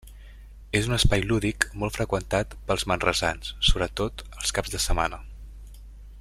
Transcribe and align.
És 0.77 0.87
un 0.91 0.95
espai 0.95 1.25
lúdic 1.31 1.67
molt 1.83 1.95
freqüentat 1.99 2.57
pels 2.71 2.87
manresans, 2.93 3.53
sobretot 3.69 4.25
els 4.41 4.57
caps 4.59 4.75
de 4.77 4.83
setmana. 4.87 5.21